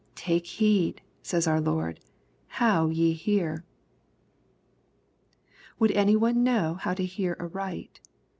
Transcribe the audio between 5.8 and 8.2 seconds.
any one know how to hear aright